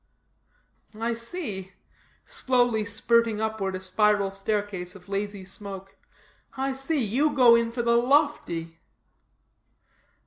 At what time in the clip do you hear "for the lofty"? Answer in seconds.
7.71-8.79